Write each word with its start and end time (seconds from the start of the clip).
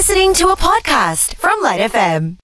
listening 0.00 0.32
to 0.32 0.48
a 0.48 0.56
podcast 0.56 1.34
from 1.34 1.60
Lite 1.60 1.92
FM. 1.92 2.38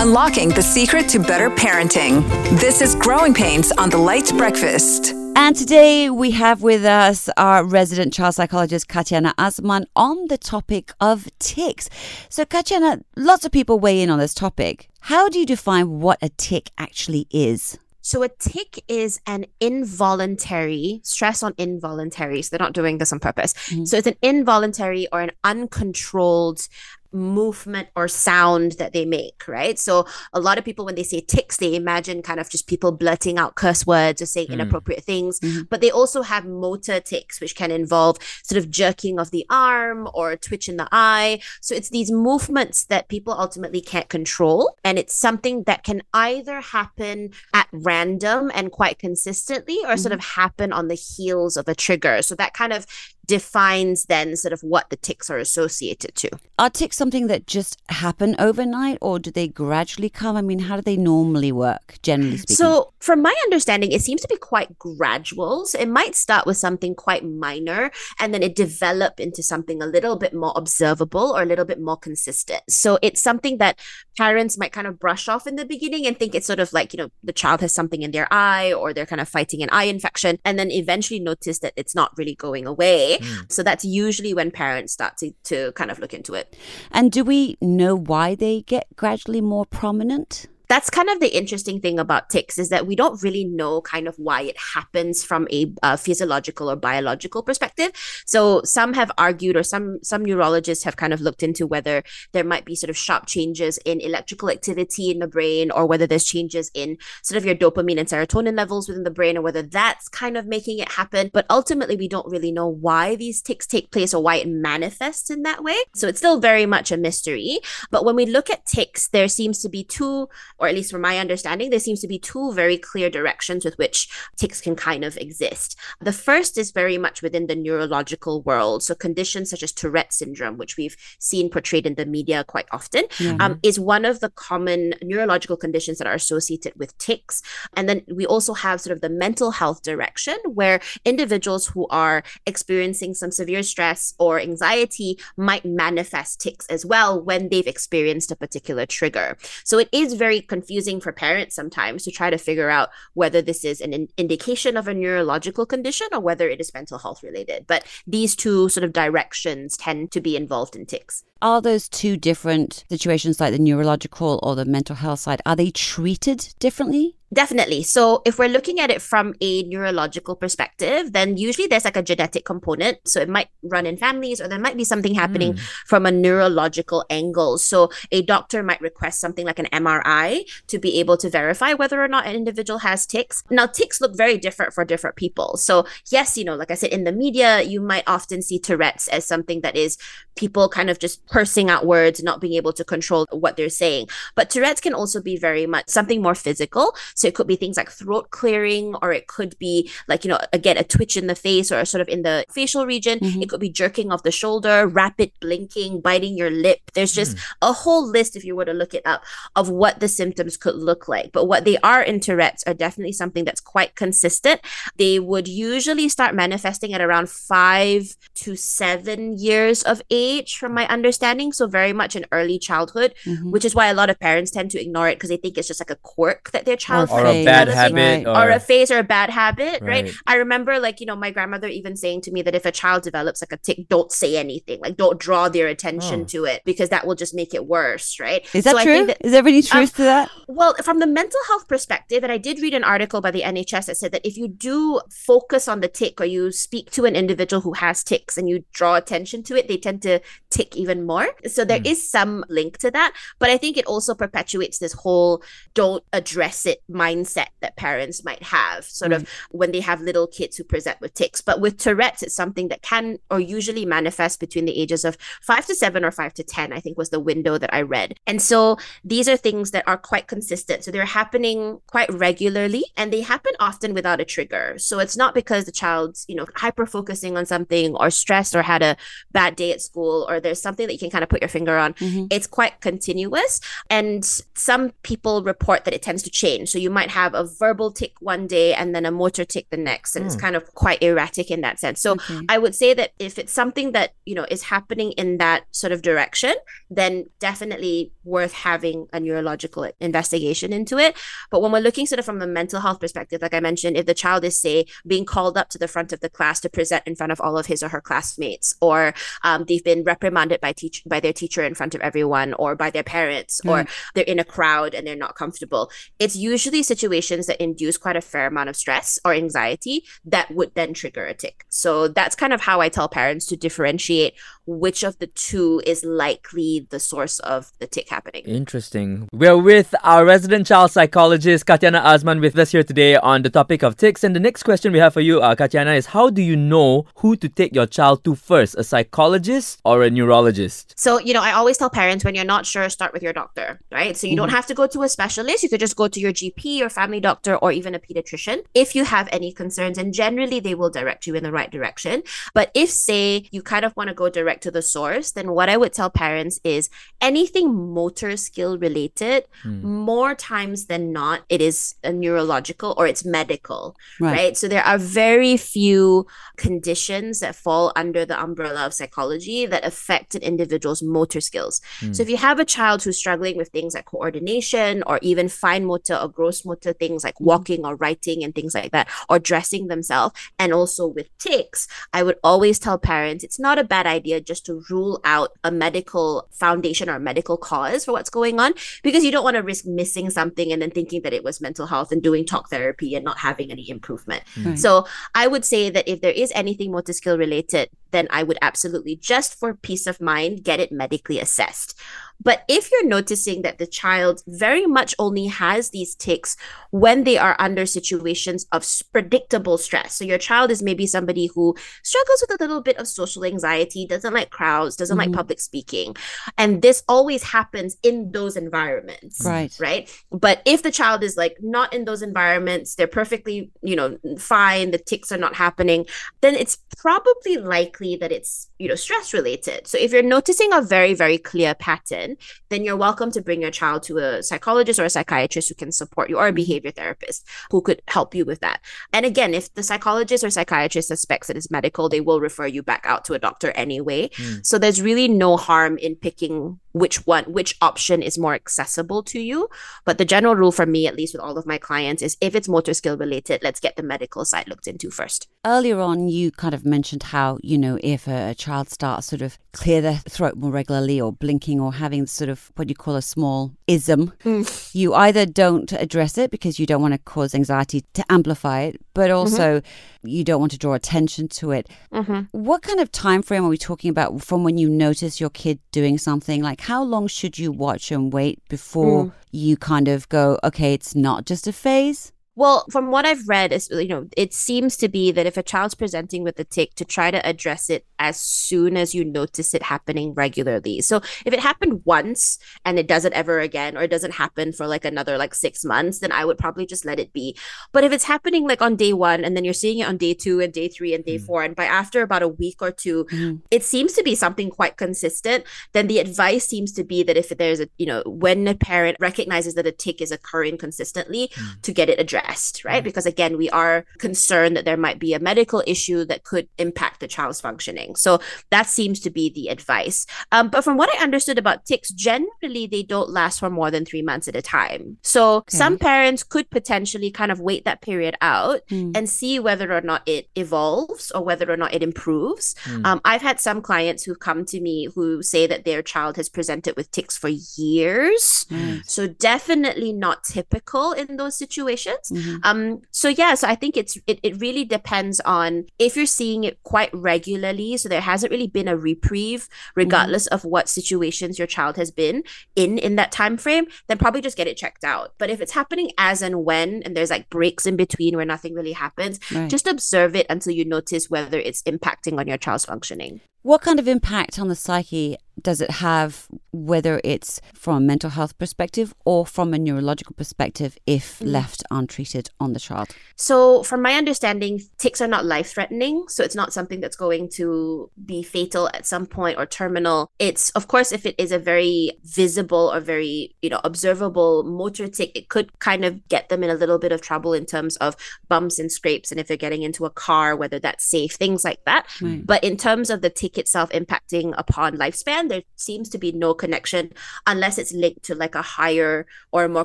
Unlocking 0.00 0.48
the 0.48 0.62
secret 0.62 1.10
to 1.10 1.18
better 1.18 1.50
parenting. 1.50 2.26
This 2.58 2.80
is 2.80 2.94
Growing 2.94 3.34
Pains 3.34 3.70
on 3.72 3.90
the 3.90 3.98
Lite 3.98 4.34
Breakfast. 4.38 5.12
And 5.36 5.54
today 5.54 6.08
we 6.08 6.30
have 6.30 6.62
with 6.62 6.86
us 6.86 7.28
our 7.36 7.66
resident 7.66 8.14
child 8.14 8.36
psychologist 8.36 8.88
Katyana 8.88 9.34
Azman, 9.34 9.84
on 9.94 10.28
the 10.28 10.38
topic 10.38 10.90
of 11.02 11.28
tics. 11.38 11.90
So, 12.30 12.46
Katyana, 12.46 13.02
lots 13.14 13.44
of 13.44 13.52
people 13.52 13.78
weigh 13.78 14.00
in 14.00 14.08
on 14.08 14.18
this 14.18 14.32
topic. 14.32 14.88
How 15.00 15.28
do 15.28 15.38
you 15.38 15.44
define 15.44 16.00
what 16.00 16.18
a 16.22 16.30
tic 16.30 16.70
actually 16.78 17.26
is? 17.30 17.78
So 18.04 18.24
a 18.24 18.28
tic 18.28 18.82
is 18.88 19.20
an 19.26 19.46
involuntary 19.60 21.00
stress 21.04 21.44
on 21.44 21.54
involuntary. 21.56 22.42
So 22.42 22.50
they're 22.50 22.64
not 22.64 22.72
doing 22.72 22.98
this 22.98 23.12
on 23.12 23.20
purpose. 23.20 23.54
Mm-hmm. 23.54 23.84
So 23.84 23.96
it's 23.96 24.08
an 24.08 24.16
involuntary 24.22 25.06
or 25.12 25.20
an 25.20 25.30
uncontrolled 25.44 26.66
movement 27.12 27.88
or 27.96 28.08
sound 28.08 28.72
that 28.72 28.92
they 28.92 29.04
make, 29.04 29.46
right? 29.46 29.78
So 29.78 30.06
a 30.32 30.40
lot 30.40 30.58
of 30.58 30.64
people, 30.64 30.84
when 30.84 30.94
they 30.94 31.02
say 31.02 31.20
tics, 31.20 31.56
they 31.56 31.74
imagine 31.74 32.22
kind 32.22 32.40
of 32.40 32.50
just 32.50 32.66
people 32.66 32.92
blurting 32.92 33.38
out 33.38 33.54
curse 33.54 33.86
words 33.86 34.22
or 34.22 34.26
saying 34.26 34.48
mm. 34.48 34.54
inappropriate 34.54 35.04
things. 35.04 35.40
Mm-hmm. 35.40 35.62
But 35.70 35.80
they 35.80 35.90
also 35.90 36.22
have 36.22 36.44
motor 36.44 37.00
tics, 37.00 37.40
which 37.40 37.54
can 37.54 37.70
involve 37.70 38.18
sort 38.42 38.58
of 38.58 38.70
jerking 38.70 39.18
of 39.18 39.30
the 39.30 39.46
arm 39.50 40.08
or 40.14 40.36
twitch 40.36 40.68
in 40.68 40.76
the 40.76 40.88
eye. 40.92 41.40
So 41.60 41.74
it's 41.74 41.90
these 41.90 42.10
movements 42.10 42.84
that 42.84 43.08
people 43.08 43.34
ultimately 43.34 43.80
can't 43.80 44.08
control. 44.08 44.76
And 44.84 44.98
it's 44.98 45.14
something 45.14 45.64
that 45.64 45.84
can 45.84 46.02
either 46.12 46.60
happen 46.60 47.30
at 47.54 47.68
random 47.72 48.50
and 48.54 48.70
quite 48.70 48.98
consistently 48.98 49.78
or 49.84 49.90
mm-hmm. 49.90 49.96
sort 49.98 50.12
of 50.12 50.20
happen 50.20 50.72
on 50.72 50.88
the 50.88 50.94
heels 50.94 51.56
of 51.56 51.68
a 51.68 51.74
trigger. 51.74 52.22
So 52.22 52.34
that 52.36 52.54
kind 52.54 52.72
of 52.72 52.86
defines 53.32 54.04
then 54.04 54.36
sort 54.36 54.52
of 54.52 54.60
what 54.60 54.90
the 54.90 54.96
tics 54.96 55.30
are 55.30 55.38
associated 55.38 56.14
to. 56.14 56.28
Are 56.58 56.68
tics 56.68 56.98
something 56.98 57.28
that 57.28 57.46
just 57.46 57.80
happen 57.88 58.36
overnight 58.38 58.98
or 59.00 59.18
do 59.18 59.30
they 59.30 59.48
gradually 59.48 60.10
come? 60.10 60.36
I 60.36 60.42
mean, 60.42 60.58
how 60.58 60.76
do 60.76 60.82
they 60.82 60.98
normally 60.98 61.50
work, 61.50 61.96
generally 62.02 62.36
speaking? 62.36 62.56
So, 62.56 62.92
from 63.00 63.22
my 63.22 63.34
understanding, 63.44 63.90
it 63.90 64.02
seems 64.02 64.20
to 64.20 64.28
be 64.28 64.36
quite 64.36 64.78
gradual. 64.78 65.64
So, 65.64 65.78
it 65.78 65.88
might 65.88 66.14
start 66.14 66.46
with 66.46 66.58
something 66.58 66.94
quite 66.94 67.24
minor 67.24 67.90
and 68.20 68.34
then 68.34 68.42
it 68.42 68.54
develop 68.54 69.18
into 69.18 69.42
something 69.42 69.82
a 69.82 69.86
little 69.86 70.16
bit 70.16 70.34
more 70.34 70.52
observable 70.54 71.34
or 71.34 71.40
a 71.40 71.46
little 71.46 71.64
bit 71.64 71.80
more 71.80 71.96
consistent. 71.96 72.60
So, 72.68 72.98
it's 73.00 73.22
something 73.22 73.56
that 73.58 73.80
parents 74.18 74.58
might 74.58 74.72
kind 74.72 74.86
of 74.86 74.98
brush 74.98 75.26
off 75.26 75.46
in 75.46 75.56
the 75.56 75.64
beginning 75.64 76.06
and 76.06 76.18
think 76.18 76.34
it's 76.34 76.46
sort 76.46 76.60
of 76.60 76.70
like, 76.74 76.92
you 76.92 76.98
know, 76.98 77.08
the 77.22 77.32
child 77.32 77.62
has 77.62 77.74
something 77.74 78.02
in 78.02 78.10
their 78.10 78.28
eye 78.30 78.74
or 78.74 78.92
they're 78.92 79.06
kind 79.06 79.22
of 79.22 79.28
fighting 79.28 79.62
an 79.62 79.70
eye 79.72 79.84
infection 79.84 80.38
and 80.44 80.58
then 80.58 80.70
eventually 80.70 81.18
notice 81.18 81.60
that 81.60 81.72
it's 81.76 81.94
not 81.94 82.12
really 82.18 82.34
going 82.34 82.66
away 82.66 83.18
Mm. 83.22 83.50
So 83.50 83.62
that's 83.62 83.84
usually 83.84 84.34
when 84.34 84.50
parents 84.50 84.92
start 84.92 85.16
to, 85.18 85.32
to 85.44 85.72
kind 85.72 85.90
of 85.90 85.98
look 85.98 86.14
into 86.14 86.34
it. 86.34 86.56
And 86.90 87.10
do 87.10 87.24
we 87.24 87.56
know 87.60 87.94
why 87.96 88.34
they 88.34 88.62
get 88.62 88.86
gradually 88.96 89.40
more 89.40 89.66
prominent? 89.66 90.46
That's 90.72 90.88
kind 90.88 91.10
of 91.10 91.20
the 91.20 91.36
interesting 91.36 91.82
thing 91.82 91.98
about 91.98 92.30
tics 92.30 92.56
is 92.56 92.70
that 92.70 92.86
we 92.86 92.96
don't 92.96 93.22
really 93.22 93.44
know 93.44 93.82
kind 93.82 94.08
of 94.08 94.14
why 94.16 94.40
it 94.40 94.56
happens 94.74 95.22
from 95.22 95.46
a 95.50 95.70
uh, 95.82 95.96
physiological 95.98 96.70
or 96.70 96.76
biological 96.76 97.42
perspective. 97.42 97.92
So 98.24 98.62
some 98.62 98.94
have 98.94 99.12
argued, 99.18 99.54
or 99.54 99.64
some 99.64 99.98
some 100.02 100.24
neurologists 100.24 100.84
have 100.84 100.96
kind 100.96 101.12
of 101.12 101.20
looked 101.20 101.42
into 101.42 101.66
whether 101.66 102.02
there 102.32 102.42
might 102.42 102.64
be 102.64 102.74
sort 102.74 102.88
of 102.88 102.96
sharp 102.96 103.26
changes 103.26 103.76
in 103.84 104.00
electrical 104.00 104.48
activity 104.48 105.10
in 105.10 105.18
the 105.18 105.26
brain, 105.26 105.70
or 105.70 105.84
whether 105.84 106.06
there's 106.06 106.24
changes 106.24 106.70
in 106.72 106.96
sort 107.22 107.36
of 107.36 107.44
your 107.44 107.54
dopamine 107.54 107.98
and 107.98 108.08
serotonin 108.08 108.56
levels 108.56 108.88
within 108.88 109.04
the 109.04 109.10
brain, 109.10 109.36
or 109.36 109.42
whether 109.42 109.60
that's 109.60 110.08
kind 110.08 110.38
of 110.38 110.46
making 110.46 110.78
it 110.78 110.92
happen. 110.92 111.28
But 111.34 111.44
ultimately, 111.50 111.96
we 111.96 112.08
don't 112.08 112.32
really 112.32 112.50
know 112.50 112.66
why 112.66 113.14
these 113.14 113.42
tics 113.42 113.66
take 113.66 113.90
place 113.90 114.14
or 114.14 114.22
why 114.22 114.36
it 114.36 114.48
manifests 114.48 115.28
in 115.28 115.42
that 115.42 115.62
way. 115.62 115.76
So 115.94 116.08
it's 116.08 116.18
still 116.18 116.40
very 116.40 116.64
much 116.64 116.90
a 116.90 116.96
mystery. 116.96 117.60
But 117.90 118.06
when 118.06 118.16
we 118.16 118.24
look 118.24 118.48
at 118.48 118.64
tics, 118.64 119.08
there 119.08 119.28
seems 119.28 119.58
to 119.60 119.68
be 119.68 119.84
two 119.84 120.30
or 120.62 120.68
at 120.68 120.76
least 120.76 120.92
from 120.92 121.00
my 121.00 121.18
understanding, 121.18 121.70
there 121.70 121.80
seems 121.80 122.00
to 122.00 122.06
be 122.06 122.20
two 122.20 122.52
very 122.52 122.78
clear 122.78 123.10
directions 123.10 123.64
with 123.64 123.76
which 123.78 124.08
tics 124.36 124.60
can 124.60 124.76
kind 124.76 125.04
of 125.04 125.16
exist. 125.16 125.76
The 126.00 126.12
first 126.12 126.56
is 126.56 126.70
very 126.70 126.96
much 126.96 127.20
within 127.20 127.48
the 127.48 127.56
neurological 127.56 128.42
world. 128.42 128.84
So 128.84 128.94
conditions 128.94 129.50
such 129.50 129.64
as 129.64 129.72
Tourette 129.72 130.12
syndrome, 130.12 130.58
which 130.58 130.76
we've 130.76 130.96
seen 131.18 131.50
portrayed 131.50 131.84
in 131.84 131.96
the 131.96 132.06
media 132.06 132.44
quite 132.44 132.66
often, 132.70 133.06
mm-hmm. 133.06 133.40
um, 133.40 133.58
is 133.64 133.80
one 133.80 134.04
of 134.04 134.20
the 134.20 134.30
common 134.30 134.94
neurological 135.02 135.56
conditions 135.56 135.98
that 135.98 136.06
are 136.06 136.14
associated 136.14 136.74
with 136.76 136.96
tics. 136.98 137.42
And 137.76 137.88
then 137.88 138.02
we 138.06 138.24
also 138.24 138.54
have 138.54 138.80
sort 138.80 138.94
of 138.94 139.00
the 139.00 139.10
mental 139.10 139.50
health 139.50 139.82
direction 139.82 140.36
where 140.46 140.80
individuals 141.04 141.66
who 141.66 141.88
are 141.88 142.22
experiencing 142.46 143.14
some 143.14 143.32
severe 143.32 143.64
stress 143.64 144.14
or 144.20 144.38
anxiety 144.38 145.18
might 145.36 145.64
manifest 145.64 146.40
tics 146.40 146.66
as 146.66 146.86
well 146.86 147.20
when 147.20 147.48
they've 147.48 147.66
experienced 147.66 148.30
a 148.30 148.36
particular 148.36 148.86
trigger. 148.86 149.36
So 149.64 149.78
it 149.78 149.88
is 149.90 150.14
very 150.14 150.40
confusing 150.52 151.00
for 151.00 151.12
parents 151.12 151.54
sometimes 151.54 152.04
to 152.04 152.10
try 152.10 152.28
to 152.28 152.36
figure 152.36 152.68
out 152.68 152.90
whether 153.14 153.40
this 153.40 153.64
is 153.64 153.80
an 153.80 153.94
in- 153.94 154.08
indication 154.18 154.76
of 154.76 154.86
a 154.86 154.92
neurological 154.92 155.64
condition 155.64 156.08
or 156.12 156.20
whether 156.20 156.46
it 156.46 156.60
is 156.60 156.74
mental 156.74 156.98
health 156.98 157.22
related. 157.22 157.66
But 157.66 157.86
these 158.06 158.36
two 158.36 158.68
sort 158.68 158.84
of 158.84 158.92
directions 158.92 159.78
tend 159.78 160.12
to 160.12 160.20
be 160.20 160.36
involved 160.36 160.76
in 160.76 160.84
tics. 160.84 161.24
Are 161.42 161.60
those 161.60 161.88
two 161.88 162.16
different 162.16 162.84
situations, 162.88 163.40
like 163.40 163.52
the 163.52 163.58
neurological 163.58 164.38
or 164.44 164.54
the 164.54 164.64
mental 164.64 164.94
health 164.94 165.18
side, 165.18 165.42
are 165.44 165.56
they 165.56 165.72
treated 165.72 166.54
differently? 166.60 167.16
Definitely. 167.32 167.82
So 167.82 168.20
if 168.26 168.38
we're 168.38 168.48
looking 168.48 168.78
at 168.78 168.90
it 168.90 169.00
from 169.00 169.34
a 169.40 169.62
neurological 169.62 170.36
perspective, 170.36 171.14
then 171.14 171.38
usually 171.38 171.66
there's 171.66 171.86
like 171.86 171.96
a 171.96 172.02
genetic 172.02 172.44
component. 172.44 173.08
So 173.08 173.20
it 173.20 173.28
might 173.28 173.48
run 173.62 173.86
in 173.86 173.96
families 173.96 174.38
or 174.38 174.48
there 174.48 174.58
might 174.58 174.76
be 174.76 174.84
something 174.84 175.14
happening 175.14 175.54
mm. 175.54 175.60
from 175.86 176.04
a 176.04 176.10
neurological 176.10 177.06
angle. 177.08 177.56
So 177.56 177.90
a 178.10 178.20
doctor 178.20 178.62
might 178.62 178.82
request 178.82 179.18
something 179.18 179.46
like 179.46 179.58
an 179.58 179.66
MRI 179.72 180.42
to 180.66 180.78
be 180.78 181.00
able 181.00 181.16
to 181.18 181.30
verify 181.30 181.72
whether 181.72 182.02
or 182.02 182.08
not 182.08 182.26
an 182.26 182.36
individual 182.36 182.80
has 182.80 183.06
tics. 183.06 183.42
Now 183.48 183.64
tics 183.64 184.00
look 184.00 184.14
very 184.14 184.36
different 184.36 184.74
for 184.74 184.84
different 184.84 185.16
people. 185.16 185.56
So 185.56 185.86
yes, 186.10 186.36
you 186.36 186.44
know, 186.44 186.54
like 186.54 186.70
I 186.70 186.74
said 186.74 186.90
in 186.90 187.04
the 187.04 187.12
media, 187.12 187.62
you 187.62 187.80
might 187.80 188.04
often 188.06 188.42
see 188.42 188.58
Tourette's 188.58 189.08
as 189.08 189.26
something 189.26 189.62
that 189.62 189.74
is 189.74 189.96
people 190.36 190.68
kind 190.68 190.90
of 190.90 190.98
just 190.98 191.26
pursing 191.32 191.70
out 191.70 191.86
words, 191.86 192.22
not 192.22 192.40
being 192.42 192.52
able 192.52 192.74
to 192.74 192.84
control 192.84 193.26
what 193.30 193.56
they're 193.56 193.70
saying. 193.70 194.06
But 194.36 194.50
Tourette's 194.50 194.82
can 194.82 194.92
also 194.92 195.20
be 195.22 195.38
very 195.38 195.66
much 195.66 195.88
something 195.88 196.20
more 196.20 196.34
physical. 196.34 196.94
So 197.14 197.26
it 197.26 197.34
could 197.34 197.46
be 197.46 197.56
things 197.56 197.78
like 197.78 197.90
throat 197.90 198.30
clearing, 198.30 198.94
or 199.00 199.12
it 199.12 199.28
could 199.28 199.58
be 199.58 199.90
like, 200.08 200.24
you 200.24 200.28
know, 200.28 200.38
again, 200.52 200.76
a 200.76 200.84
twitch 200.84 201.16
in 201.16 201.28
the 201.28 201.34
face 201.34 201.72
or 201.72 201.82
sort 201.86 202.02
of 202.02 202.08
in 202.08 202.22
the 202.22 202.44
facial 202.52 202.84
region. 202.84 203.18
Mm-hmm. 203.18 203.42
It 203.42 203.48
could 203.48 203.60
be 203.60 203.70
jerking 203.70 204.12
off 204.12 204.24
the 204.24 204.30
shoulder, 204.30 204.86
rapid 204.86 205.32
blinking, 205.40 206.02
biting 206.02 206.36
your 206.36 206.50
lip. 206.50 206.80
There's 206.92 207.14
just 207.14 207.38
mm. 207.38 207.42
a 207.62 207.72
whole 207.72 208.06
list, 208.06 208.36
if 208.36 208.44
you 208.44 208.54
were 208.54 208.66
to 208.66 208.74
look 208.74 208.92
it 208.92 209.06
up, 209.06 209.24
of 209.56 209.70
what 209.70 210.00
the 210.00 210.08
symptoms 210.08 210.58
could 210.58 210.76
look 210.76 211.08
like. 211.08 211.32
But 211.32 211.46
what 211.46 211.64
they 211.64 211.78
are 211.78 212.02
in 212.02 212.20
Tourette's 212.20 212.62
are 212.66 212.74
definitely 212.74 213.12
something 213.12 213.46
that's 213.46 213.60
quite 213.60 213.94
consistent. 213.94 214.60
They 214.98 215.18
would 215.18 215.48
usually 215.48 216.10
start 216.10 216.34
manifesting 216.34 216.92
at 216.92 217.00
around 217.00 217.30
five 217.30 218.14
to 218.34 218.54
seven 218.54 219.38
years 219.38 219.82
of 219.82 220.02
age, 220.10 220.58
from 220.58 220.74
my 220.74 220.86
understanding. 220.88 221.21
So 221.52 221.66
very 221.66 221.92
much 221.92 222.16
in 222.16 222.26
early 222.32 222.58
childhood, 222.58 223.14
mm-hmm. 223.24 223.50
which 223.50 223.64
is 223.64 223.74
why 223.74 223.86
a 223.86 223.94
lot 223.94 224.10
of 224.10 224.18
parents 224.18 224.50
tend 224.50 224.70
to 224.72 224.80
ignore 224.80 225.08
it 225.08 225.16
because 225.16 225.30
they 225.30 225.36
think 225.36 225.56
it's 225.56 225.68
just 225.68 225.80
like 225.80 225.90
a 225.90 225.96
quirk 225.96 226.50
that 226.50 226.64
their 226.64 226.76
child 226.76 227.10
or 227.10 227.24
a 227.24 227.44
bad 227.44 227.68
habit 227.68 228.26
or, 228.26 228.36
or, 228.36 228.50
a 228.50 228.60
phase 228.60 228.90
or 228.90 228.98
a 228.98 229.04
bad 229.04 229.30
habit 229.30 229.80
right. 229.82 230.04
right. 230.04 230.14
i 230.26 230.36
remember 230.36 230.78
like 230.78 231.00
you 231.00 231.06
know 231.06 231.16
my 231.16 231.30
grandmother 231.30 231.68
even 231.68 231.96
saying 231.96 232.20
to 232.20 232.32
me 232.32 232.42
that 232.42 232.54
if 232.54 232.64
a 232.64 232.72
child 232.72 233.02
develops 233.02 233.42
like 233.42 233.52
a 233.52 233.56
tic, 233.56 233.88
don't 233.88 234.10
say 234.10 234.36
anything 234.36 234.80
like 234.80 234.96
don't 234.96 235.18
draw 235.18 235.48
their 235.48 235.68
attention 235.68 236.22
oh. 236.22 236.24
to 236.24 236.44
it 236.44 236.62
because 236.64 236.88
that 236.88 237.06
will 237.06 237.14
just 237.14 237.34
make 237.34 237.54
it 237.54 237.66
worse 237.66 238.18
right 238.18 238.46
is 238.54 238.64
that 238.64 238.76
so 238.76 238.82
true 238.82 239.06
that, 239.06 239.18
is 239.20 239.32
there 239.32 239.46
any 239.46 239.62
truth 239.62 239.90
um, 239.90 239.96
to 239.96 240.02
that 240.02 240.30
well 240.48 240.74
from 240.82 240.98
the 240.98 241.06
mental 241.06 241.40
health 241.48 241.68
perspective 241.68 242.22
and 242.22 242.32
i 242.32 242.38
did 242.38 242.60
read 242.60 242.74
an 242.74 242.84
article 242.84 243.20
by 243.20 243.30
the 243.30 243.42
nhs 243.42 243.86
that 243.86 243.96
said 243.96 244.12
that 244.12 244.26
if 244.26 244.36
you 244.36 244.48
do 244.48 245.00
focus 245.10 245.68
on 245.68 245.80
the 245.80 245.88
tic 245.88 246.20
or 246.20 246.24
you 246.24 246.50
speak 246.50 246.90
to 246.90 247.04
an 247.04 247.14
individual 247.14 247.60
who 247.60 247.74
has 247.74 248.02
tics 248.02 248.36
and 248.36 248.48
you 248.48 248.64
draw 248.72 248.94
attention 248.96 249.42
to 249.42 249.56
it 249.56 249.68
they 249.68 249.76
tend 249.76 250.02
to 250.02 250.20
tic 250.50 250.76
even 250.76 251.06
more 251.06 251.11
so 251.46 251.64
there 251.64 251.80
mm. 251.80 251.86
is 251.86 252.10
some 252.10 252.44
link 252.48 252.78
to 252.78 252.90
that 252.90 253.12
but 253.38 253.50
i 253.50 253.56
think 253.56 253.76
it 253.76 253.86
also 253.86 254.14
perpetuates 254.14 254.78
this 254.78 254.92
whole 254.92 255.42
don't 255.74 256.04
address 256.12 256.66
it 256.66 256.82
mindset 256.90 257.48
that 257.60 257.76
parents 257.76 258.24
might 258.24 258.42
have, 258.42 258.84
sort 258.84 259.12
mm. 259.12 259.16
of 259.16 259.28
when 259.50 259.72
they 259.72 259.80
have 259.80 260.00
little 260.00 260.26
kids 260.26 260.56
who 260.56 260.64
present 260.64 261.00
with 261.00 261.14
tics. 261.14 261.40
But 261.40 261.60
with 261.60 261.78
Tourette's, 261.78 262.22
it's 262.22 262.34
something 262.34 262.68
that 262.68 262.82
can 262.82 263.18
or 263.30 263.40
usually 263.40 263.84
manifest 263.84 264.40
between 264.40 264.64
the 264.64 264.78
ages 264.78 265.04
of 265.04 265.16
five 265.40 265.66
to 265.66 265.74
seven 265.74 266.04
or 266.04 266.10
five 266.10 266.34
to 266.34 266.42
10, 266.42 266.72
I 266.72 266.80
think 266.80 266.98
was 266.98 267.10
the 267.10 267.20
window 267.20 267.58
that 267.58 267.72
I 267.72 267.82
read. 267.82 268.18
And 268.26 268.40
so 268.42 268.76
these 269.04 269.28
are 269.28 269.36
things 269.36 269.70
that 269.70 269.86
are 269.86 269.96
quite 269.96 270.26
consistent. 270.26 270.84
So 270.84 270.90
they're 270.90 271.04
happening 271.04 271.80
quite 271.86 272.12
regularly 272.12 272.84
and 272.96 273.12
they 273.12 273.22
happen 273.22 273.52
often 273.60 273.94
without 273.94 274.20
a 274.20 274.24
trigger. 274.24 274.74
So 274.78 274.98
it's 274.98 275.16
not 275.16 275.34
because 275.34 275.64
the 275.64 275.72
child's, 275.72 276.24
you 276.28 276.34
know, 276.34 276.46
hyper 276.56 276.86
focusing 276.86 277.36
on 277.36 277.46
something 277.46 277.94
or 277.96 278.10
stressed 278.10 278.54
or 278.54 278.62
had 278.62 278.82
a 278.82 278.96
bad 279.30 279.56
day 279.56 279.72
at 279.72 279.80
school 279.80 280.26
or 280.28 280.40
there's 280.40 280.60
something 280.60 280.86
that 280.92 281.02
you 281.02 281.08
can 281.08 281.10
kind 281.10 281.24
of 281.24 281.28
put 281.28 281.42
your 281.42 281.48
finger 281.48 281.76
on. 281.76 281.94
Mm-hmm. 281.94 282.26
It's 282.30 282.46
quite 282.46 282.80
continuous. 282.80 283.60
And 283.90 284.24
some 284.54 284.92
people 285.02 285.42
report 285.42 285.84
that 285.84 285.94
it 285.94 286.02
tends 286.02 286.22
to 286.24 286.30
change. 286.30 286.68
So 286.68 286.78
you 286.78 286.90
might 286.90 287.10
have 287.10 287.34
a 287.34 287.44
verbal 287.44 287.90
tic 287.92 288.12
one 288.20 288.46
day 288.46 288.74
and 288.74 288.94
then 288.94 289.06
a 289.06 289.10
motor 289.10 289.44
tic 289.44 289.66
the 289.70 289.76
next. 289.76 290.14
And 290.16 290.26
it's 290.26 290.36
kind 290.36 290.54
of 290.54 290.74
quite 290.74 291.02
erratic 291.02 291.50
in 291.50 291.62
that 291.62 291.80
sense. 291.80 292.00
So 292.00 292.12
Okay. 292.12 292.40
I 292.48 292.58
would 292.58 292.74
say 292.74 292.94
that 292.94 293.12
if 293.18 293.38
it's 293.38 293.52
something 293.52 293.92
that, 293.92 294.14
you 294.26 294.34
know, 294.34 294.46
is 294.50 294.64
happening 294.64 295.12
in 295.12 295.38
that 295.38 295.64
sort 295.70 295.92
of 295.92 296.02
direction, 296.02 296.54
then 296.90 297.26
definitely 297.40 298.12
worth 298.24 298.52
having 298.52 299.08
a 299.12 299.18
neurological 299.18 299.90
investigation 300.00 300.72
into 300.72 300.98
it. 300.98 301.16
But 301.50 301.62
when 301.62 301.72
we're 301.72 301.80
looking 301.80 302.06
sort 302.06 302.18
of 302.18 302.24
from 302.24 302.40
a 302.42 302.46
mental 302.46 302.80
health 302.80 303.00
perspective, 303.00 303.42
like 303.42 303.54
I 303.54 303.60
mentioned, 303.60 303.96
if 303.96 304.06
the 304.06 304.14
child 304.14 304.44
is, 304.44 304.60
say, 304.60 304.84
being 305.06 305.24
called 305.24 305.56
up 305.56 305.68
to 305.70 305.78
the 305.78 305.88
front 305.88 306.12
of 306.12 306.20
the 306.20 306.28
class 306.28 306.60
to 306.60 306.68
present 306.68 307.02
in 307.06 307.16
front 307.16 307.32
of 307.32 307.40
all 307.40 307.58
of 307.58 307.66
his 307.66 307.82
or 307.82 307.88
her 307.88 308.00
classmates, 308.00 308.74
or 308.80 309.14
um, 309.42 309.64
they've 309.66 309.84
been 309.84 310.04
reprimanded 310.04 310.60
by 310.60 310.72
teach 310.82 310.96
by 311.12 311.20
their 311.20 311.36
teacher 311.42 311.62
in 311.70 311.74
front 311.74 311.94
of 311.94 312.00
everyone, 312.08 312.50
or 312.62 312.70
by 312.74 312.90
their 312.90 313.08
parents, 313.18 313.60
or 313.70 313.78
they're 314.14 314.32
in 314.34 314.42
a 314.46 314.50
crowd 314.56 314.90
and 314.94 315.02
they're 315.06 315.24
not 315.26 315.34
comfortable, 315.42 315.84
it's 316.18 316.36
usually 316.52 316.82
situations 316.82 317.46
that 317.46 317.62
induce 317.68 317.96
quite 318.04 318.18
a 318.22 318.28
fair 318.32 318.46
amount 318.52 318.68
of 318.70 318.76
stress 318.76 319.18
or 319.24 319.32
anxiety 319.44 319.96
that 320.34 320.50
would 320.56 320.72
then 320.74 320.90
trigger 321.00 321.24
a 321.32 321.34
tic. 321.42 321.56
So 321.68 322.08
that's 322.18 322.36
kind 322.42 322.52
of 322.52 322.60
how 322.68 322.76
I 322.84 322.88
tell 322.88 323.08
parents 323.08 323.44
to 323.46 323.56
differentiate 323.66 324.34
which 324.66 325.00
of 325.08 325.18
the 325.18 325.30
two 325.48 325.82
is 325.92 326.04
likely 326.04 326.86
the 326.94 327.00
source 327.10 327.38
of 327.54 327.60
the 327.80 327.88
tic 327.94 328.08
happening. 328.16 328.44
Interesting. 328.62 329.28
We're 329.32 329.62
with 329.72 329.90
our 330.02 330.24
resident 330.24 330.66
child 330.70 330.90
psychologist, 330.96 331.66
Katyana 331.66 332.02
Azman, 332.12 332.40
with 332.40 332.58
us 332.58 332.72
here 332.72 332.86
today 332.92 333.16
on 333.16 333.42
the 333.42 333.50
topic 333.50 333.80
of 333.82 333.96
tics. 333.96 334.22
And 334.24 334.34
the 334.36 334.44
next 334.48 334.62
question 334.62 334.92
we 334.92 335.00
have 335.04 335.14
for 335.16 335.24
you, 335.28 335.40
uh, 335.40 335.54
Katyana, 335.60 335.96
is 335.96 336.06
how 336.16 336.26
do 336.38 336.42
you 336.50 336.56
know 336.56 337.06
who 337.20 337.30
to 337.42 337.48
take 337.48 337.74
your 337.78 337.88
child 337.98 338.24
to 338.24 338.34
first, 338.34 338.72
a 338.82 338.84
psychologist 338.84 339.80
or 339.84 339.96
a 340.02 340.10
neurologist? 340.10 340.71
So, 340.96 341.18
you 341.18 341.32
know, 341.34 341.42
I 341.42 341.52
always 341.52 341.78
tell 341.78 341.90
parents 341.90 342.24
when 342.24 342.34
you're 342.34 342.44
not 342.44 342.66
sure, 342.66 342.88
start 342.88 343.12
with 343.12 343.22
your 343.22 343.32
doctor, 343.32 343.80
right? 343.90 344.16
So 344.16 344.26
you 344.26 344.36
don't 344.36 344.48
mm-hmm. 344.48 344.56
have 344.56 344.66
to 344.66 344.74
go 344.74 344.86
to 344.86 345.02
a 345.02 345.08
specialist. 345.08 345.62
You 345.62 345.68
could 345.68 345.80
just 345.80 345.96
go 345.96 346.08
to 346.08 346.20
your 346.20 346.32
GP 346.32 346.80
or 346.82 346.88
family 346.88 347.20
doctor 347.20 347.56
or 347.56 347.72
even 347.72 347.94
a 347.94 347.98
pediatrician 347.98 348.64
if 348.74 348.94
you 348.94 349.04
have 349.04 349.28
any 349.32 349.52
concerns. 349.52 349.98
And 349.98 350.12
generally, 350.12 350.60
they 350.60 350.74
will 350.74 350.90
direct 350.90 351.26
you 351.26 351.34
in 351.34 351.42
the 351.42 351.52
right 351.52 351.70
direction. 351.70 352.22
But 352.54 352.70
if, 352.74 352.90
say, 352.90 353.48
you 353.50 353.62
kind 353.62 353.84
of 353.84 353.96
want 353.96 354.08
to 354.08 354.14
go 354.14 354.28
direct 354.28 354.62
to 354.64 354.70
the 354.70 354.82
source, 354.82 355.32
then 355.32 355.52
what 355.52 355.68
I 355.68 355.76
would 355.76 355.92
tell 355.92 356.10
parents 356.10 356.60
is 356.64 356.88
anything 357.20 357.74
motor 357.74 358.36
skill 358.36 358.78
related, 358.78 359.44
hmm. 359.62 359.84
more 359.84 360.34
times 360.34 360.86
than 360.86 361.12
not, 361.12 361.42
it 361.48 361.60
is 361.60 361.94
a 362.04 362.12
neurological 362.12 362.94
or 362.96 363.06
it's 363.06 363.24
medical, 363.24 363.96
Right. 364.20 364.32
right? 364.32 364.56
So 364.56 364.68
there 364.68 364.84
are 364.84 364.98
very 364.98 365.56
few 365.56 366.26
conditions 366.56 367.40
that 367.40 367.54
fall 367.54 367.92
under 367.96 368.24
the 368.24 368.40
umbrella 368.40 368.86
of 368.86 368.94
psychology 368.94 369.66
that 369.66 369.84
affect 369.84 370.34
an 370.34 370.42
individual's 370.62 371.02
motor 371.02 371.40
skills. 371.40 371.80
So 372.00 372.06
hmm. 372.06 372.12
if 372.22 372.28
you 372.28 372.36
have 372.36 372.58
a 372.58 372.64
child 372.64 373.02
who's 373.02 373.18
struggling 373.18 373.56
with 373.56 373.68
things 373.68 373.94
like 373.94 374.06
coordination 374.06 375.02
or 375.06 375.18
even 375.22 375.48
fine 375.48 375.84
motor 375.84 376.16
or 376.16 376.28
gross 376.28 376.64
motor 376.64 376.92
things 376.92 377.24
like 377.24 377.36
hmm. 377.36 377.44
walking 377.44 377.84
or 377.84 377.96
writing 377.96 378.42
and 378.44 378.54
things 378.54 378.74
like 378.74 378.92
that, 378.92 379.08
or 379.28 379.38
dressing 379.38 379.88
themselves, 379.88 380.34
and 380.58 380.72
also 380.72 381.06
with 381.06 381.28
tics, 381.38 381.88
I 382.12 382.22
would 382.22 382.36
always 382.42 382.78
tell 382.78 382.98
parents 382.98 383.44
it's 383.44 383.58
not 383.58 383.78
a 383.78 383.84
bad 383.84 384.06
idea 384.06 384.40
just 384.40 384.64
to 384.66 384.84
rule 384.88 385.20
out 385.24 385.50
a 385.64 385.70
medical 385.70 386.48
foundation 386.52 387.08
or 387.08 387.16
a 387.16 387.20
medical 387.20 387.56
cause 387.56 388.04
for 388.04 388.12
what's 388.12 388.30
going 388.30 388.60
on 388.60 388.74
because 389.02 389.24
you 389.24 389.30
don't 389.30 389.44
want 389.44 389.56
to 389.56 389.62
risk 389.62 389.86
missing 389.86 390.30
something 390.30 390.72
and 390.72 390.80
then 390.80 390.90
thinking 390.90 391.22
that 391.22 391.32
it 391.32 391.44
was 391.44 391.60
mental 391.60 391.86
health 391.86 392.12
and 392.12 392.22
doing 392.22 392.44
talk 392.44 392.70
therapy 392.70 393.14
and 393.14 393.24
not 393.24 393.38
having 393.38 393.70
any 393.70 393.88
improvement. 393.90 394.42
Hmm. 394.54 394.68
Right. 394.68 394.78
So 394.78 395.06
I 395.34 395.46
would 395.46 395.64
say 395.64 395.90
that 395.90 396.08
if 396.08 396.20
there 396.20 396.32
is 396.32 396.52
anything 396.54 396.92
motor 396.92 397.12
skill 397.12 397.38
related, 397.38 397.90
then 398.12 398.28
I 398.30 398.42
would 398.42 398.58
absolutely 398.62 399.16
just 399.16 399.58
for 399.58 399.74
peace 399.74 400.06
of 400.06 400.20
mind 400.20 400.64
get 400.64 400.80
it 400.80 400.92
medically 400.92 401.40
assessed. 401.40 401.98
But 402.42 402.64
if 402.68 402.90
you're 402.90 403.06
noticing 403.06 403.62
that 403.62 403.78
the 403.78 403.86
child 403.86 404.42
very 404.46 404.86
much 404.86 405.14
only 405.18 405.46
has 405.46 405.90
these 405.90 406.14
tics 406.14 406.56
when 406.90 407.24
they 407.24 407.38
are 407.38 407.56
under 407.58 407.86
situations 407.86 408.66
of 408.72 408.86
predictable 409.12 409.78
stress, 409.78 410.14
so 410.14 410.24
your 410.24 410.38
child 410.38 410.70
is 410.70 410.82
maybe 410.82 411.06
somebody 411.06 411.46
who 411.46 411.74
struggles 412.02 412.44
with 412.48 412.60
a 412.60 412.62
little 412.62 412.82
bit 412.82 412.96
of 412.96 413.08
social 413.08 413.44
anxiety, 413.44 414.06
doesn't 414.06 414.34
like 414.34 414.50
crowds, 414.50 414.96
doesn't 414.96 415.18
like 415.18 415.28
mm-hmm. 415.28 415.36
public 415.36 415.60
speaking, 415.60 416.16
and 416.58 416.82
this 416.82 417.02
always 417.08 417.42
happens 417.42 417.96
in 418.02 418.32
those 418.32 418.56
environments 418.56 419.44
Right. 419.44 419.72
right? 419.80 420.22
But 420.30 420.62
if 420.64 420.82
the 420.82 420.90
child 420.90 421.22
is 421.22 421.36
like 421.36 421.56
not 421.60 421.92
in 421.92 422.04
those 422.04 422.22
environments 422.22 422.94
they're 422.94 423.06
perfectly 423.06 423.70
you 423.82 423.96
know 423.96 424.18
fine 424.38 424.90
the 424.90 424.98
tics 424.98 425.32
are 425.32 425.38
not 425.38 425.54
happening 425.54 426.06
then 426.40 426.54
it's 426.54 426.78
probably 426.98 427.56
likely 427.56 428.16
that 428.16 428.32
it's 428.32 428.68
you 428.82 428.88
know 428.88 428.94
stress 428.94 429.32
related. 429.32 429.86
So 429.86 429.96
if 429.98 430.12
you're 430.12 430.22
noticing 430.22 430.72
a 430.72 430.82
very 430.82 431.14
very 431.14 431.38
clear 431.38 431.74
pattern 431.74 432.36
then 432.68 432.84
you're 432.84 432.96
welcome 432.96 433.30
to 433.32 433.40
bring 433.40 433.62
your 433.62 433.70
child 433.70 434.02
to 434.04 434.18
a 434.18 434.42
psychologist 434.42 434.98
or 434.98 435.04
a 435.04 435.10
psychiatrist 435.10 435.68
who 435.68 435.74
can 435.74 435.92
support 435.92 436.28
you 436.28 436.36
or 436.36 436.46
a 436.46 436.48
mm-hmm. 436.48 436.56
behavior 436.56 436.90
therapist 436.90 437.46
who 437.70 437.80
could 437.80 438.02
help 438.08 438.34
you 438.34 438.44
with 438.44 438.60
that. 438.60 438.80
And 439.12 439.24
again 439.24 439.54
if 439.54 439.72
the 439.74 439.82
psychologist 439.82 440.42
or 440.42 440.50
psychiatrist 440.50 441.08
suspects 441.08 441.46
that 441.46 441.56
it's 441.56 441.70
medical 441.70 442.08
they 442.08 442.20
will 442.20 442.40
refer 442.40 442.66
you 442.66 442.82
back 442.82 443.04
out 443.06 443.24
to 443.26 443.34
a 443.34 443.38
doctor 443.38 443.70
anyway. 443.72 444.28
Mm. 444.30 444.66
So 444.66 444.78
there's 444.78 445.00
really 445.00 445.28
no 445.28 445.56
harm 445.56 445.98
in 445.98 446.16
picking 446.16 446.80
which 446.92 447.26
one 447.26 447.44
which 447.44 447.76
option 447.80 448.22
is 448.22 448.38
more 448.38 448.54
accessible 448.54 449.22
to 449.24 449.40
you. 449.40 449.68
But 450.04 450.18
the 450.18 450.24
general 450.24 450.56
rule 450.56 450.72
for 450.72 450.86
me 450.86 451.06
at 451.06 451.16
least 451.16 451.34
with 451.34 451.42
all 451.42 451.58
of 451.58 451.66
my 451.66 451.78
clients 451.78 452.22
is 452.22 452.36
if 452.40 452.54
it's 452.54 452.68
motor 452.68 452.94
skill 452.94 453.16
related 453.16 453.62
let's 453.62 453.80
get 453.80 453.96
the 453.96 454.02
medical 454.02 454.44
side 454.44 454.68
looked 454.68 454.86
into 454.86 455.10
first. 455.10 455.48
Earlier 455.64 456.00
on, 456.00 456.28
you 456.28 456.50
kind 456.50 456.74
of 456.74 456.84
mentioned 456.84 457.22
how, 457.22 457.58
you 457.62 457.78
know, 457.78 457.98
if 458.02 458.26
a, 458.26 458.50
a 458.50 458.54
child 458.54 458.88
starts 458.90 459.28
sort 459.28 459.42
of 459.42 459.58
clear 459.72 460.00
their 460.00 460.16
throat 460.16 460.56
more 460.56 460.72
regularly 460.72 461.20
or 461.20 461.32
blinking 461.32 461.80
or 461.80 461.92
having 461.92 462.26
sort 462.26 462.50
of 462.50 462.72
what 462.74 462.88
you 462.88 462.94
call 462.94 463.14
a 463.14 463.22
small 463.22 463.72
ism, 463.86 464.32
mm. 464.44 464.94
you 464.94 465.14
either 465.14 465.46
don't 465.46 465.92
address 465.92 466.36
it 466.36 466.50
because 466.50 466.78
you 466.78 466.86
don't 466.86 467.00
want 467.00 467.14
to 467.14 467.18
cause 467.18 467.54
anxiety 467.54 468.04
to 468.14 468.24
amplify 468.30 468.80
it, 468.80 469.00
but 469.14 469.30
mm-hmm. 469.30 469.38
also 469.38 469.80
you 470.24 470.44
don't 470.44 470.60
want 470.60 470.72
to 470.72 470.78
draw 470.78 470.94
attention 470.94 471.48
to 471.48 471.70
it. 471.70 471.88
Mm-hmm. 472.12 472.40
What 472.50 472.82
kind 472.82 473.00
of 473.00 473.10
time 473.12 473.42
frame 473.42 473.64
are 473.64 473.68
we 473.68 473.78
talking 473.78 474.10
about 474.10 474.42
from 474.42 474.64
when 474.64 474.78
you 474.78 474.88
notice 474.88 475.40
your 475.40 475.50
kid 475.50 475.78
doing 475.92 476.18
something? 476.18 476.62
Like 476.62 476.80
how 476.82 477.02
long 477.02 477.28
should 477.28 477.58
you 477.58 477.70
watch 477.70 478.10
and 478.10 478.32
wait 478.32 478.60
before 478.68 479.26
mm. 479.26 479.32
you 479.52 479.76
kind 479.76 480.08
of 480.08 480.28
go, 480.28 480.58
okay, 480.64 480.92
it's 480.94 481.14
not 481.14 481.46
just 481.46 481.68
a 481.68 481.72
phase? 481.72 482.32
Well, 482.54 482.84
from 482.90 483.10
what 483.10 483.24
I've 483.24 483.48
read, 483.48 483.72
is 483.72 483.88
you 483.90 484.08
know, 484.08 484.28
it 484.36 484.52
seems 484.52 484.96
to 484.98 485.08
be 485.08 485.32
that 485.32 485.46
if 485.46 485.56
a 485.56 485.62
child's 485.62 485.94
presenting 485.94 486.44
with 486.44 486.60
a 486.60 486.64
tic, 486.64 486.94
to 486.96 487.04
try 487.04 487.30
to 487.30 487.46
address 487.46 487.88
it 487.88 488.04
as 488.18 488.38
soon 488.38 488.96
as 488.96 489.14
you 489.14 489.24
notice 489.24 489.72
it 489.72 489.82
happening 489.82 490.34
regularly. 490.34 491.00
So 491.00 491.16
if 491.46 491.54
it 491.54 491.60
happened 491.60 492.02
once 492.04 492.58
and 492.84 492.98
it 492.98 493.08
doesn't 493.08 493.32
ever 493.32 493.58
again, 493.58 493.96
or 493.96 494.02
it 494.02 494.10
doesn't 494.10 494.34
happen 494.34 494.72
for 494.72 494.86
like 494.86 495.06
another 495.06 495.38
like 495.38 495.54
six 495.54 495.82
months, 495.82 496.18
then 496.18 496.30
I 496.30 496.44
would 496.44 496.58
probably 496.58 496.84
just 496.84 497.06
let 497.06 497.18
it 497.18 497.32
be. 497.32 497.56
But 497.90 498.04
if 498.04 498.12
it's 498.12 498.24
happening 498.24 498.68
like 498.68 498.82
on 498.82 498.96
day 498.96 499.14
one 499.14 499.44
and 499.44 499.56
then 499.56 499.64
you're 499.64 499.72
seeing 499.72 500.00
it 500.00 500.08
on 500.08 500.18
day 500.18 500.34
two 500.34 500.60
and 500.60 500.72
day 500.72 500.88
three 500.88 501.14
and 501.14 501.24
day 501.24 501.38
mm. 501.38 501.46
four, 501.46 501.62
and 501.62 501.74
by 501.74 501.86
after 501.86 502.20
about 502.20 502.42
a 502.42 502.48
week 502.48 502.82
or 502.82 502.92
2 502.92 503.24
mm. 503.24 503.62
it 503.70 503.82
seems 503.82 504.12
to 504.12 504.22
be 504.22 504.34
something 504.34 504.68
quite 504.68 504.98
consistent, 504.98 505.64
then 505.92 506.06
the 506.06 506.18
advice 506.18 506.66
seems 506.68 506.92
to 506.92 507.02
be 507.02 507.22
that 507.22 507.36
if 507.38 507.48
there's 507.48 507.80
a, 507.80 507.88
you 507.96 508.06
know, 508.06 508.22
when 508.26 508.68
a 508.68 508.74
parent 508.74 509.16
recognizes 509.20 509.74
that 509.74 509.86
a 509.86 509.92
tic 509.92 510.20
is 510.20 510.30
occurring 510.30 510.76
consistently, 510.76 511.48
mm. 511.48 511.82
to 511.82 511.92
get 511.92 512.10
it 512.10 512.20
addressed, 512.20 512.41
right? 512.84 513.02
Because 513.04 513.26
again, 513.26 513.56
we 513.56 513.70
are 513.70 514.04
concerned 514.18 514.76
that 514.76 514.84
there 514.84 514.96
might 514.96 515.18
be 515.18 515.34
a 515.34 515.40
medical 515.40 515.82
issue 515.86 516.24
that 516.26 516.44
could 516.44 516.68
impact 516.78 517.20
the 517.20 517.28
child's 517.28 517.60
functioning. 517.60 518.16
So 518.16 518.40
that 518.70 518.86
seems 518.86 519.20
to 519.20 519.30
be 519.30 519.50
the 519.50 519.68
advice. 519.68 520.26
Um, 520.50 520.68
but 520.68 520.84
from 520.84 520.96
what 520.96 521.10
I 521.14 521.22
understood 521.22 521.58
about 521.58 521.84
tics, 521.84 522.10
generally 522.10 522.86
they 522.86 523.02
don't 523.02 523.30
last 523.30 523.60
for 523.60 523.70
more 523.70 523.90
than 523.90 524.04
three 524.04 524.22
months 524.22 524.48
at 524.48 524.56
a 524.56 524.62
time. 524.62 525.18
So 525.22 525.64
some 525.68 525.98
parents 525.98 526.42
could 526.42 526.70
potentially 526.70 527.30
kind 527.30 527.52
of 527.52 527.60
wait 527.60 527.84
that 527.84 528.00
period 528.00 528.36
out 528.40 528.80
and 529.14 529.28
see 529.28 529.58
whether 529.58 529.92
or 529.92 530.00
not 530.00 530.22
it 530.26 530.48
evolves 530.56 531.30
or 531.32 531.42
whether 531.44 531.70
or 531.70 531.76
not 531.76 531.94
it 531.94 532.02
improves. 532.02 532.74
Um, 533.04 533.20
I've 533.24 533.42
had 533.42 533.60
some 533.60 533.80
clients 533.82 534.24
who've 534.24 534.38
come 534.38 534.64
to 534.66 534.80
me 534.80 535.06
who 535.14 535.42
say 535.42 535.66
that 535.66 535.84
their 535.84 536.02
child 536.02 536.36
has 536.36 536.48
presented 536.48 536.96
with 536.96 537.10
tics 537.10 537.36
for 537.36 537.48
years. 537.48 538.66
So 539.04 539.26
definitely 539.26 540.12
not 540.12 540.44
typical 540.44 541.12
in 541.12 541.36
those 541.36 541.56
situations. 541.56 542.31
Um, 542.62 543.02
so 543.10 543.28
yeah, 543.28 543.54
so 543.54 543.68
I 543.68 543.74
think 543.74 543.96
it's 543.96 544.16
it, 544.26 544.40
it 544.42 544.60
really 544.60 544.84
depends 544.84 545.40
on 545.40 545.86
if 545.98 546.16
you're 546.16 546.26
seeing 546.26 546.64
it 546.64 546.82
quite 546.82 547.10
regularly. 547.12 547.96
So 547.96 548.08
there 548.08 548.20
hasn't 548.20 548.50
really 548.50 548.66
been 548.66 548.88
a 548.88 548.96
reprieve, 548.96 549.68
regardless 549.96 550.46
of 550.48 550.64
what 550.64 550.88
situations 550.88 551.58
your 551.58 551.66
child 551.66 551.96
has 551.96 552.10
been 552.10 552.42
in 552.76 552.98
in 552.98 553.16
that 553.16 553.32
time 553.32 553.56
frame, 553.56 553.86
then 554.08 554.18
probably 554.18 554.40
just 554.40 554.56
get 554.56 554.66
it 554.68 554.76
checked 554.76 555.04
out. 555.04 555.34
But 555.38 555.50
if 555.50 555.60
it's 555.60 555.72
happening 555.72 556.10
as 556.18 556.42
and 556.42 556.64
when, 556.64 557.02
and 557.04 557.16
there's 557.16 557.30
like 557.30 557.50
breaks 557.50 557.86
in 557.86 557.96
between 557.96 558.36
where 558.36 558.44
nothing 558.46 558.74
really 558.74 558.92
happens, 558.92 559.38
Right. 559.52 559.68
just 559.70 559.86
observe 559.86 560.34
it 560.36 560.46
until 560.48 560.72
you 560.72 560.84
notice 560.84 561.28
whether 561.30 561.58
it's 561.58 561.82
impacting 561.82 562.38
on 562.38 562.46
your 562.46 562.56
child's 562.58 562.84
functioning. 562.84 563.40
What 563.62 563.80
kind 563.80 563.98
of 563.98 564.08
impact 564.08 564.58
on 564.58 564.68
the 564.68 564.74
psyche 564.76 565.36
does 565.60 565.80
it 565.82 565.90
have 565.90 566.48
whether 566.72 567.20
it's 567.22 567.60
from 567.74 567.96
a 567.98 568.00
mental 568.00 568.30
health 568.30 568.56
perspective 568.56 569.14
or 569.26 569.44
from 569.44 569.74
a 569.74 569.78
neurological 569.78 570.34
perspective 570.34 570.96
if 571.06 571.38
Mm. 571.40 571.52
left 571.52 571.82
untreated 571.90 572.48
on 572.58 572.72
the 572.72 572.80
child? 572.80 573.10
So, 573.36 573.82
from 573.82 574.00
my 574.00 574.14
understanding, 574.14 574.80
tics 574.98 575.20
are 575.20 575.28
not 575.28 575.44
life 575.44 575.70
threatening. 575.72 576.24
So, 576.28 576.42
it's 576.42 576.54
not 576.54 576.72
something 576.72 577.00
that's 577.00 577.16
going 577.16 577.50
to 577.56 578.10
be 578.24 578.42
fatal 578.42 578.88
at 578.94 579.06
some 579.06 579.26
point 579.26 579.58
or 579.58 579.66
terminal. 579.66 580.30
It's, 580.38 580.70
of 580.70 580.88
course, 580.88 581.12
if 581.12 581.26
it 581.26 581.34
is 581.38 581.52
a 581.52 581.58
very 581.58 582.12
visible 582.24 582.90
or 582.92 583.00
very, 583.00 583.54
you 583.60 583.68
know, 583.68 583.80
observable 583.84 584.64
motor 584.64 585.06
tic, 585.06 585.32
it 585.36 585.50
could 585.50 585.78
kind 585.80 586.04
of 586.04 586.26
get 586.28 586.48
them 586.48 586.64
in 586.64 586.70
a 586.70 586.74
little 586.74 586.98
bit 586.98 587.12
of 587.12 587.20
trouble 587.20 587.52
in 587.52 587.66
terms 587.66 587.96
of 587.98 588.16
bumps 588.48 588.78
and 588.78 588.90
scrapes. 588.90 589.30
And 589.30 589.38
if 589.38 589.46
they're 589.48 589.56
getting 589.58 589.82
into 589.82 590.06
a 590.06 590.10
car, 590.10 590.56
whether 590.56 590.78
that's 590.78 591.04
safe, 591.04 591.32
things 591.34 591.62
like 591.62 591.84
that. 591.84 592.06
Right. 592.22 592.44
But 592.44 592.64
in 592.64 592.78
terms 592.78 593.10
of 593.10 593.20
the 593.20 593.30
tic 593.30 593.51
itself 593.58 593.90
impacting 593.90 594.54
upon 594.56 594.96
lifespan, 594.96 595.48
there 595.48 595.62
seems 595.76 596.08
to 596.10 596.18
be 596.18 596.32
no 596.32 596.54
connection 596.54 597.12
unless 597.46 597.78
it's 597.78 597.92
linked 597.92 598.22
to 598.24 598.34
like 598.34 598.54
a 598.54 598.62
higher 598.62 599.26
or 599.52 599.64
a 599.64 599.68
more 599.68 599.84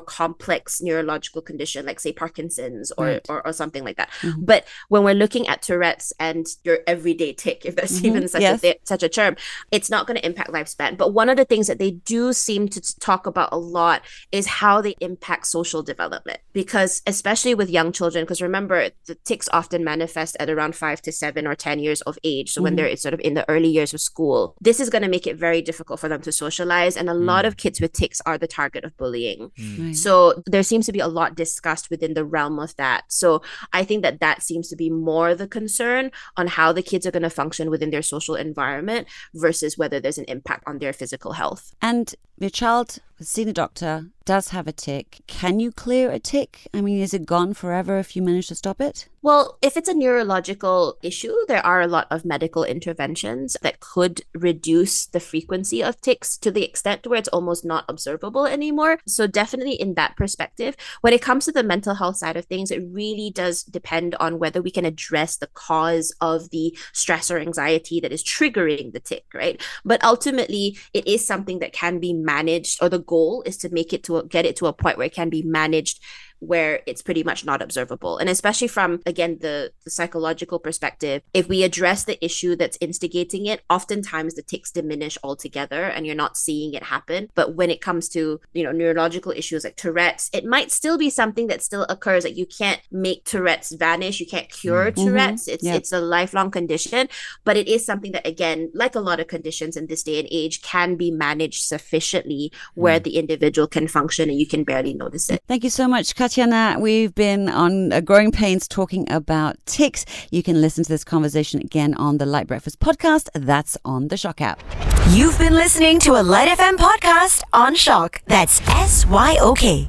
complex 0.00 0.80
neurological 0.80 1.42
condition, 1.42 1.86
like 1.86 2.00
say 2.00 2.12
Parkinson's 2.12 2.92
or, 2.98 3.06
Right. 3.06 3.26
or, 3.28 3.46
or 3.46 3.52
something 3.52 3.84
like 3.84 3.96
that. 3.96 4.10
Mhm. 4.22 4.44
But 4.46 4.66
when 4.88 5.02
we're 5.04 5.14
looking 5.14 5.48
at 5.48 5.62
Tourette's 5.62 6.12
and 6.20 6.46
your 6.64 6.78
everyday 6.86 7.32
tic, 7.32 7.64
if 7.64 7.74
that's 7.76 8.00
Mhm. 8.00 8.04
even 8.04 8.28
such 8.28 8.42
Yes. 8.42 8.56
a 8.56 8.58
thi- 8.58 8.78
such 8.84 9.02
a 9.02 9.08
term, 9.08 9.36
it's 9.72 9.90
not 9.90 10.06
going 10.06 10.16
to 10.16 10.24
impact 10.24 10.50
lifespan. 10.50 10.96
But 10.96 11.12
one 11.12 11.28
of 11.28 11.36
the 11.36 11.44
things 11.44 11.66
that 11.66 11.78
they 11.78 11.90
do 11.90 12.32
seem 12.32 12.68
to 12.68 12.80
talk 13.00 13.26
about 13.26 13.48
a 13.50 13.58
lot 13.58 14.02
is 14.30 14.46
how 14.46 14.80
they 14.80 14.94
impact 15.00 15.46
social 15.46 15.82
development. 15.82 16.38
Because 16.52 17.02
especially 17.06 17.54
with 17.54 17.68
young 17.70 17.90
children, 17.92 18.24
because 18.24 18.40
remember 18.40 18.90
the 19.06 19.16
tics 19.24 19.48
often 19.52 19.82
manifest 19.82 20.36
at 20.38 20.48
around 20.48 20.76
five 20.76 21.02
to 21.02 21.10
seven 21.10 21.46
or 21.46 21.54
ten 21.56 21.78
years 21.80 22.00
of 22.02 22.16
age. 22.22 22.52
So 22.52 22.62
when 22.62 22.74
Mhm. 22.74 22.76
they're 22.76 22.96
sort 22.96 23.14
of 23.14 23.20
in 23.20 23.34
the 23.34 23.48
early 23.48 23.57
years 23.66 23.94
of 23.94 24.00
school, 24.00 24.54
this 24.60 24.78
is 24.78 24.90
going 24.90 25.02
to 25.02 25.08
make 25.08 25.26
it 25.26 25.36
very 25.36 25.60
difficult 25.62 25.98
for 25.98 26.08
them 26.08 26.20
to 26.20 26.30
socialize. 26.30 26.96
And 26.96 27.08
a 27.08 27.14
hmm. 27.14 27.24
lot 27.24 27.44
of 27.44 27.56
kids 27.56 27.80
with 27.80 27.92
tics 27.92 28.20
are 28.26 28.38
the 28.38 28.46
target 28.46 28.84
of 28.84 28.96
bullying. 28.96 29.50
Hmm. 29.56 29.86
Right. 29.86 29.96
So 29.96 30.42
there 30.46 30.62
seems 30.62 30.86
to 30.86 30.92
be 30.92 31.00
a 31.00 31.08
lot 31.08 31.34
discussed 31.34 31.90
within 31.90 32.14
the 32.14 32.24
realm 32.24 32.58
of 32.58 32.76
that. 32.76 33.04
So 33.08 33.42
I 33.72 33.84
think 33.84 34.02
that 34.02 34.20
that 34.20 34.42
seems 34.42 34.68
to 34.68 34.76
be 34.76 34.90
more 34.90 35.34
the 35.34 35.48
concern 35.48 36.10
on 36.36 36.46
how 36.46 36.72
the 36.72 36.82
kids 36.82 37.06
are 37.06 37.10
going 37.10 37.22
to 37.22 37.30
function 37.30 37.70
within 37.70 37.90
their 37.90 38.02
social 38.02 38.34
environment 38.34 39.08
versus 39.34 39.78
whether 39.78 39.98
there's 39.98 40.18
an 40.18 40.26
impact 40.28 40.64
on 40.66 40.78
their 40.78 40.92
physical 40.92 41.32
health. 41.32 41.74
And 41.80 42.14
your 42.38 42.50
child 42.50 42.98
has 42.98 43.00
seen 43.26 43.48
a 43.48 43.52
doctor, 43.52 44.06
does 44.28 44.48
have 44.48 44.66
a 44.66 44.72
tic. 44.72 45.22
Can 45.26 45.58
you 45.58 45.72
clear 45.72 46.10
a 46.10 46.18
tic? 46.18 46.68
I 46.74 46.82
mean, 46.82 47.00
is 47.00 47.14
it 47.14 47.24
gone 47.24 47.54
forever 47.54 47.98
if 47.98 48.14
you 48.14 48.20
manage 48.20 48.48
to 48.48 48.54
stop 48.54 48.78
it? 48.78 49.08
Well, 49.22 49.58
if 49.62 49.76
it's 49.76 49.88
a 49.88 49.94
neurological 49.94 50.98
issue, 51.02 51.34
there 51.48 51.64
are 51.64 51.80
a 51.80 51.88
lot 51.88 52.06
of 52.10 52.24
medical 52.24 52.62
interventions 52.62 53.56
that 53.62 53.80
could 53.80 54.20
reduce 54.34 55.06
the 55.06 55.18
frequency 55.18 55.82
of 55.82 56.00
tics 56.00 56.36
to 56.38 56.50
the 56.50 56.62
extent 56.62 57.06
where 57.06 57.18
it's 57.18 57.28
almost 57.28 57.64
not 57.64 57.86
observable 57.88 58.46
anymore. 58.46 59.00
So, 59.06 59.26
definitely 59.26 59.74
in 59.74 59.94
that 59.94 60.16
perspective, 60.16 60.76
when 61.00 61.14
it 61.14 61.22
comes 61.22 61.46
to 61.46 61.52
the 61.52 61.64
mental 61.64 61.94
health 61.94 62.18
side 62.18 62.36
of 62.36 62.44
things, 62.44 62.70
it 62.70 62.84
really 62.92 63.32
does 63.34 63.62
depend 63.64 64.14
on 64.16 64.38
whether 64.38 64.62
we 64.62 64.70
can 64.70 64.84
address 64.84 65.38
the 65.38 65.48
cause 65.48 66.14
of 66.20 66.50
the 66.50 66.76
stress 66.92 67.30
or 67.30 67.38
anxiety 67.38 67.98
that 68.00 68.12
is 68.12 68.22
triggering 68.22 68.92
the 68.92 69.00
tic, 69.00 69.24
right? 69.34 69.60
But 69.84 70.04
ultimately, 70.04 70.78
it 70.92 71.08
is 71.08 71.26
something 71.26 71.58
that 71.60 71.72
can 71.72 71.98
be 71.98 72.12
managed, 72.12 72.82
or 72.82 72.88
the 72.88 72.98
goal 73.08 73.42
is 73.44 73.56
to 73.58 73.68
make 73.70 73.92
it 73.92 74.04
to 74.04 74.18
a, 74.18 74.26
get 74.26 74.46
it 74.46 74.54
to 74.56 74.66
a 74.66 74.72
point 74.72 74.98
where 74.98 75.06
it 75.06 75.14
can 75.14 75.28
be 75.28 75.42
managed 75.42 76.00
where 76.40 76.80
it's 76.86 77.02
pretty 77.02 77.22
much 77.22 77.44
not 77.44 77.60
observable. 77.62 78.18
And 78.18 78.28
especially 78.28 78.68
from, 78.68 79.00
again, 79.06 79.38
the, 79.40 79.72
the 79.84 79.90
psychological 79.90 80.58
perspective, 80.58 81.22
if 81.34 81.48
we 81.48 81.62
address 81.62 82.04
the 82.04 82.22
issue 82.24 82.56
that's 82.56 82.78
instigating 82.80 83.46
it, 83.46 83.62
oftentimes 83.68 84.34
the 84.34 84.42
tics 84.42 84.70
diminish 84.70 85.18
altogether 85.22 85.84
and 85.84 86.06
you're 86.06 86.14
not 86.14 86.36
seeing 86.36 86.74
it 86.74 86.84
happen. 86.84 87.28
But 87.34 87.54
when 87.54 87.70
it 87.70 87.80
comes 87.80 88.08
to, 88.10 88.40
you 88.52 88.62
know, 88.62 88.72
neurological 88.72 89.32
issues 89.32 89.64
like 89.64 89.76
Tourette's, 89.76 90.30
it 90.32 90.44
might 90.44 90.70
still 90.70 90.98
be 90.98 91.10
something 91.10 91.46
that 91.48 91.62
still 91.62 91.84
occurs. 91.88 92.24
Like 92.24 92.36
you 92.36 92.46
can't 92.46 92.80
make 92.90 93.24
Tourette's 93.24 93.72
vanish, 93.72 94.20
you 94.20 94.26
can't 94.26 94.48
cure 94.48 94.92
Mhm. 94.92 95.04
Tourette's. 95.04 95.48
It's 95.48 95.64
Yeah. 95.64 95.74
it's 95.74 95.92
a 95.92 96.00
lifelong 96.00 96.50
condition, 96.50 97.08
but 97.44 97.56
it 97.56 97.68
is 97.68 97.84
something 97.84 98.12
that 98.12 98.26
again, 98.26 98.70
like 98.74 98.94
a 98.94 99.00
lot 99.00 99.20
of 99.20 99.26
conditions 99.26 99.76
in 99.76 99.86
this 99.86 100.02
day 100.02 100.18
and 100.18 100.28
age, 100.30 100.62
can 100.62 100.96
be 100.96 101.10
managed 101.10 101.62
sufficiently 101.64 102.52
where 102.74 103.00
the 103.00 103.16
individual 103.16 103.66
can 103.66 103.88
function 103.88 104.28
and 104.30 104.38
you 104.38 104.46
can 104.46 104.64
barely 104.64 104.94
notice 104.94 105.30
it. 105.30 105.42
Thank 105.48 105.64
you 105.64 105.70
so 105.70 105.88
much, 105.88 106.14
Katyana. 106.28 106.78
We've 106.78 107.14
been 107.14 107.48
on 107.48 107.90
uh, 107.90 108.00
Growing 108.02 108.30
Pains 108.30 108.68
talking 108.68 109.10
about 109.10 109.56
tics. 109.64 110.04
You 110.30 110.42
can 110.42 110.60
listen 110.60 110.84
to 110.84 110.90
this 110.90 111.02
conversation 111.02 111.60
again 111.60 111.94
on 111.94 112.18
the 112.18 112.26
Lite 112.26 112.46
Breakfast 112.46 112.80
podcast. 112.80 113.30
That's 113.32 113.78
on 113.84 114.08
the 114.08 114.16
SYOK 114.16 114.40
app. 114.42 114.62
You've 115.10 115.38
been 115.38 115.54
listening 115.54 115.98
to 116.00 116.20
a 116.20 116.22
Lite 116.22 116.48
FM 116.48 116.76
podcast 116.76 117.42
on 117.54 117.74
SYOK. 117.74 118.20
That's 118.26 118.60
S 118.68 119.06
Y 119.06 119.38
O 119.40 119.54
K. 119.54 119.88